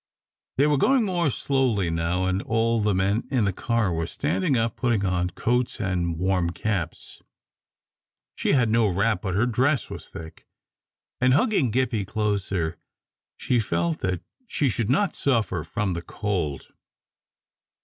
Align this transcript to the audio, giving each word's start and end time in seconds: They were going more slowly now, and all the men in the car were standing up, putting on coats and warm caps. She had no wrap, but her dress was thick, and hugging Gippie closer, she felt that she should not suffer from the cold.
They 0.57 0.65
were 0.65 0.77
going 0.79 1.03
more 1.03 1.29
slowly 1.29 1.91
now, 1.91 2.25
and 2.25 2.41
all 2.41 2.79
the 2.79 2.95
men 2.95 3.27
in 3.29 3.45
the 3.45 3.53
car 3.53 3.93
were 3.93 4.07
standing 4.07 4.57
up, 4.57 4.75
putting 4.75 5.05
on 5.05 5.29
coats 5.29 5.79
and 5.79 6.17
warm 6.17 6.49
caps. 6.49 7.21
She 8.33 8.53
had 8.53 8.67
no 8.69 8.87
wrap, 8.87 9.21
but 9.21 9.35
her 9.35 9.45
dress 9.45 9.91
was 9.91 10.09
thick, 10.09 10.47
and 11.19 11.35
hugging 11.35 11.71
Gippie 11.71 12.07
closer, 12.07 12.79
she 13.37 13.59
felt 13.59 13.99
that 13.99 14.23
she 14.47 14.69
should 14.69 14.89
not 14.89 15.13
suffer 15.15 15.63
from 15.63 15.93
the 15.93 16.01
cold. 16.01 16.73